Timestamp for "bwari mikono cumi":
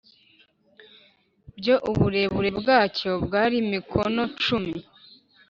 3.25-4.73